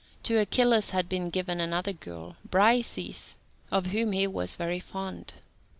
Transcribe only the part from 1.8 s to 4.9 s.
girl, Briseis, of whom he was very